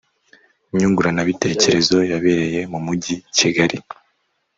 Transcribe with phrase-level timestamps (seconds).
[0.77, 3.77] nyunguranabitekerezo yabereye mu mujyi kigali